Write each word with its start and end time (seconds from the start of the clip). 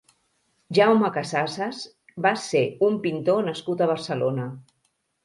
Jaume 0.77 1.11
Casases 1.17 1.81
va 2.27 2.31
ser 2.45 2.63
un 2.87 2.97
pintor 3.05 3.45
nascut 3.49 3.85
a 3.85 3.89
Barcelona. 3.93 4.49